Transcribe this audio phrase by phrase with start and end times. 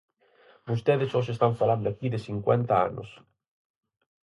[0.69, 3.09] Vostedes hoxe están falando aquí de cincuenta anos.